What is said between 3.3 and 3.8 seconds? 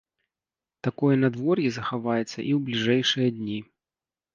дні.